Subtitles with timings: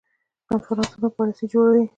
[0.49, 1.83] کنفرانسونه پالیسي جوړوي